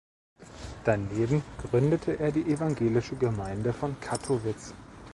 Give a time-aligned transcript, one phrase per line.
[0.83, 4.73] Daneben gründete er die evangelische Gemeine von Kattowitz.